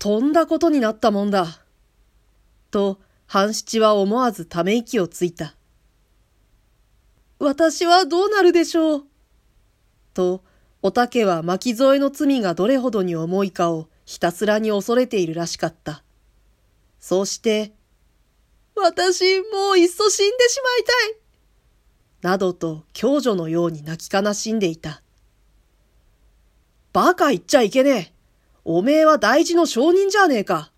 [0.00, 1.60] とんだことになったもんだ。
[2.70, 5.54] と、半七は思わずため息をついた。
[7.38, 9.04] 私はどうなるでしょう？
[10.14, 10.42] と、
[10.80, 16.02] おたけは巻き添えの罪がどれほどに重いかをひたすらに恐れているらしかった。
[16.98, 17.74] そうして、
[18.74, 21.16] 私、もういっそ死んでしまいたい。
[22.22, 25.02] などと共助のように泣き悲しんでいた。
[26.94, 28.19] バカ言っちゃいけねえ。
[28.64, 30.70] おめえは大事の証人じゃねえか。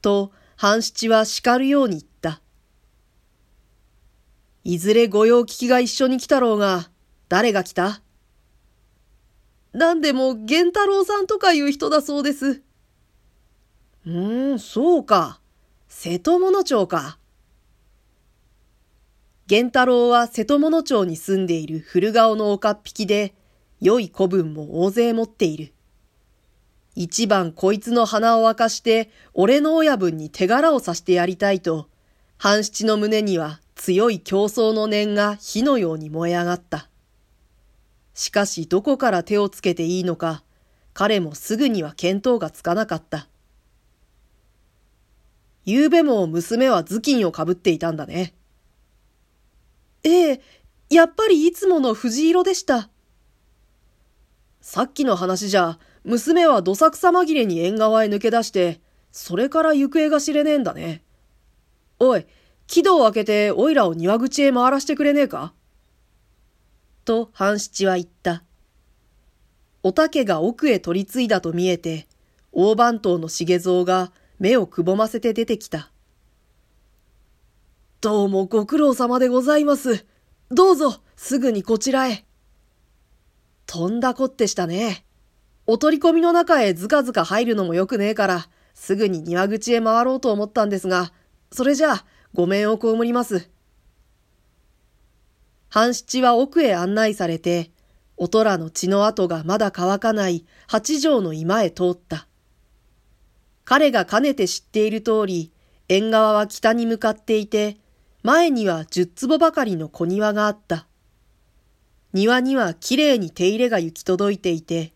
[0.00, 2.40] と、半七は叱るように言った。
[4.64, 6.90] いずれ御用聞きが一緒に来たろうが、
[7.28, 8.02] 誰が来た？
[9.72, 12.62] 何でも源太郎さんとかいう人だそうです。
[14.06, 15.40] うーん、そうか。
[15.88, 17.18] 瀬戸物町か。
[19.48, 23.34] 源太郎は瀬戸物町に住んでいる古顔の岡っ引きで、
[23.80, 25.72] 良い子分も大勢持っている。
[26.94, 31.88] 一番こいつの鼻を明かして、俺の親分に手柄をさしてやりたいと、
[32.36, 36.88] 半七の胸には強い競争の念が火のように燃え上がった。
[38.14, 40.42] しかしどこから手をつけていいのか、
[40.92, 43.28] 彼もすぐには見当がつかなかった。
[45.66, 48.34] 昨べも娘は頭巾をかぶっていたんだね。
[50.04, 50.40] ええ、
[50.90, 52.90] やっぱりいつもの藤色でした。
[54.60, 58.80] さっきの話じゃ、娘はどさくさ紛れに縁側へ抜け出して、
[59.12, 61.02] それから行方が知れねえんだね。
[61.98, 62.26] おい、
[62.66, 65.52] 木戸を開けておいらを庭口へ回らしてくれねえか？
[67.04, 68.42] と半七は言った。
[69.82, 72.06] おたけが奥へ取り継いだと見えて、
[72.52, 75.90] 大番頭の重蔵が目をくぼませて出てきた。
[78.00, 80.04] どうもご苦労様でございます。
[80.50, 82.24] どうぞ、すぐにこちらへ。
[83.66, 85.04] とんだこってしたね。
[85.72, 91.14] お取り込みの中へずかずか入るのもよくねえから、すぐに庭口へ回ろうと思ったんですが、
[91.50, 93.48] それじゃあ、ごめんを被ります。
[95.70, 97.70] 半七は奥へ案内されて、
[98.18, 102.28] おとらの血の跡がまだ乾かない八条の居間へ通った。
[103.64, 105.52] 彼がかねて知っている通り、
[105.88, 107.78] 縁側は北に向かっていて、
[108.22, 110.86] 前には十坪ばかりの小庭があった。
[112.12, 114.92] 庭にはきれいに手入れが行き届いていて、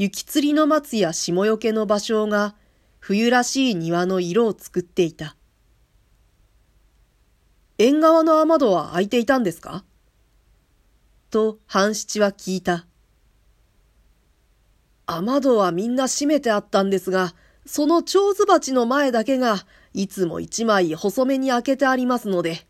[0.00, 2.54] 雪吊りの松や霜よけの芭蕉が
[3.00, 5.36] 冬らしい庭の色を作っていた。
[7.76, 9.84] 縁側の雨戸は開いていたんですか？
[11.30, 12.86] と半七は聞いた。
[15.04, 17.34] 雨戸はみんな閉めてあったんですが、
[17.66, 22.66] その蝶ズ鉢の前だけがいつも一枚細めに開けてありますので。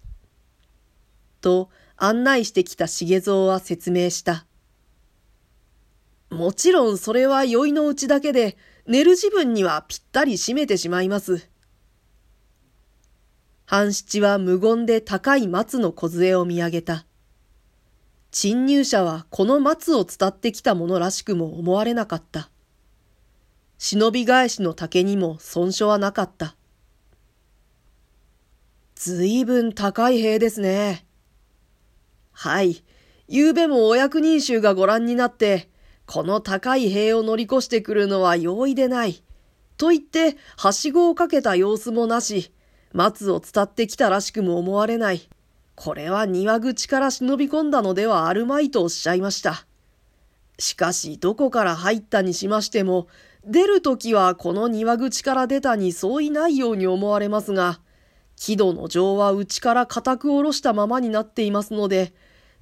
[1.41, 4.47] と案内してきた重蔵は説明した。
[6.31, 11.49] もちろんそれは酔いのうちだけで、寝る自分にはぴったり閉めてしまいます。
[13.67, 17.05] 半七は無言で高い松の梢を見上げた。
[18.33, 22.51] 侵入者はこの松を伝ってきたものらしくも思われなかった。
[23.79, 26.55] 忍び返しの竹にも損傷はなかった。
[28.95, 31.07] ずいぶん高い塀ですね。
[32.33, 32.85] はい。
[33.31, 35.70] 昨べもお役人衆がご覧になって、
[36.13, 39.23] この高い塀を乗り越してくるのは容易でない。
[39.77, 42.53] と言って、はしごをかけた様子もなし、
[42.93, 45.29] 松を伝ってきたらしくも思われない。
[45.77, 49.65] これは庭口から忍び込んだのではあるまいとおっしゃいました。
[50.59, 53.07] しかし、どこから入ったにしましても、
[53.45, 57.79] 出るときはこの庭口から出たに相違ないように思われますが、
[58.35, 62.13] 木戸の城は内から固く下ろしたままになっていますので、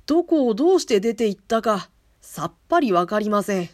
[0.05, 1.89] どこをどうして出て行ったか、
[2.21, 3.71] さっぱりわかりません。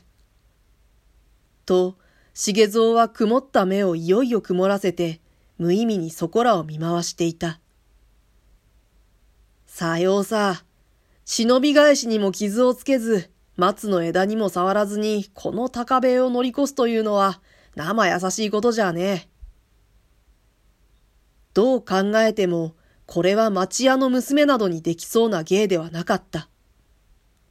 [1.67, 1.97] と、
[2.35, 5.21] 重蔵は曇った目をいよいよ曇らせて、
[5.59, 7.61] 無意味にそこらを見回していた。
[9.67, 10.65] さようさ、
[11.25, 17.41] 忍び返しにも傷をつけず、松の枝にも触らずに、この高塀を乗り越すというのは、
[17.77, 19.29] 生優しいことじゃねえ。
[21.55, 22.75] どう考えても、
[23.07, 26.49] これは町屋の娘などにできそうな芸ではなかった。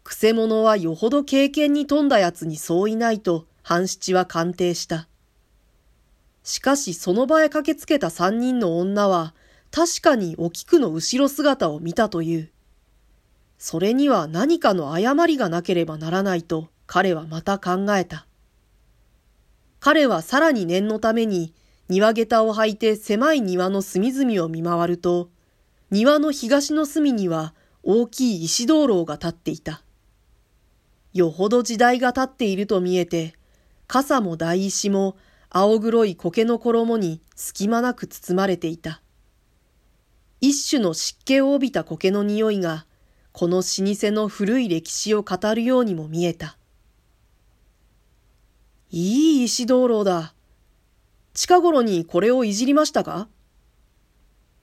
[0.04, 5.08] くせ者はよほど経験に富んだ奴にそういないと、半七は鑑定した。
[6.44, 9.34] しかしその場へ駆けつけた三人の女は、
[9.72, 12.52] 確かにお菊の後ろ姿を見たという。
[13.58, 18.28] それには何かの誤りがなければならないと彼はまた考えた。
[19.80, 21.54] 彼はさらに念のために
[21.88, 25.30] 庭下駄を履いて狭い庭の隅々を見回ると、
[25.92, 27.54] 庭の東の隅には
[27.84, 29.82] 大きい石灯籠が立っていた。
[31.14, 33.36] よほど時代が経っていると見えて、
[33.88, 35.16] 傘も台石も
[35.50, 39.02] 青黒い苔の衣に隙間なく包まれていた。
[40.42, 42.86] 一種の湿気を帯びた苔の匂いが、
[43.32, 46.58] この老舗の古い歴史を語るようにも見えた。
[48.90, 50.34] いい石灯籠だ。
[51.34, 53.28] 近頃にこれをいじりましたか？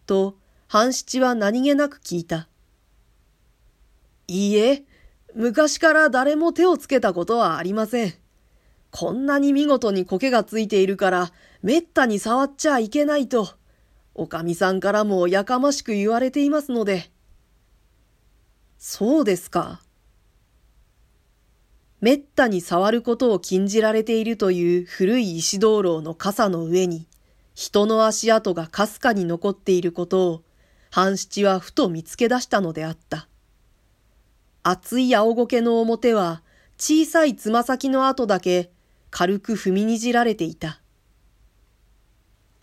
[0.07, 0.37] と、
[0.69, 2.49] 半七は何気なく聞いた。
[4.29, 4.85] いいえ、
[5.35, 8.15] 昔から誰も手をつけたことはありません。
[8.91, 11.33] こんなに見事に苔がついているから、
[11.63, 13.49] めったに触っちゃいけないと、
[14.15, 17.11] おかみさんからもやかましく言われていますので。
[18.79, 19.81] そうですか。
[22.01, 27.07] めったに触ることを禁じられているという古い石灯籠の傘の上に、
[27.55, 30.43] 人の足跡がかすかに残っていることを、
[30.91, 33.29] 半七はふと見つけ出したのであった。
[34.63, 36.43] 厚い青苔の表は、
[36.77, 38.71] 小さいつま先の跡だけ
[39.11, 40.80] 軽く踏みにじられていた。